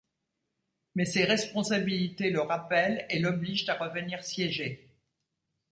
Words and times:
Mais 0.95 1.05
ses 1.05 1.25
responsabilités 1.25 2.31
le 2.31 2.41
rappellent 2.41 3.05
et 3.11 3.19
l'obligent 3.19 3.69
à 3.69 3.75
revenir 3.75 4.23
siéger. 4.23 4.97